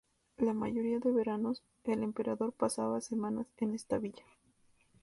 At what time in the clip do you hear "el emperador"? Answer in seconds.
1.83-2.53